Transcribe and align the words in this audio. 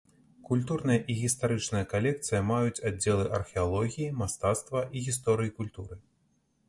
Культурная 0.47 0.95
і 1.13 1.17
гістарычная 1.17 1.81
калекцыя 1.91 2.39
маюць 2.53 2.83
аддзелы 2.91 3.27
археалогіі, 3.41 4.11
мастацтва 4.23 4.85
і 4.97 5.05
гісторыі 5.09 5.55
культуры. 5.61 5.95